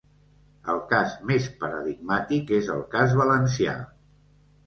[0.71, 3.77] El cas més paradigmàtic és el cas valencià.